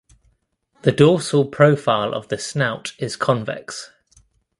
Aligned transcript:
The 0.81 0.91
dorsal 0.91 1.45
profile 1.45 2.15
of 2.15 2.29
the 2.29 2.39
snout 2.39 2.93
is 2.97 3.15
convex. 3.15 3.91